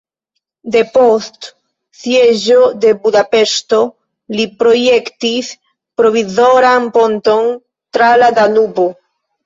[0.75, 1.49] Depost
[1.99, 2.57] sieĝo
[2.87, 3.83] de Budapeŝto
[4.39, 5.55] li projektis
[6.03, 7.57] provizoran ponton
[7.97, 8.93] tra la Danubo.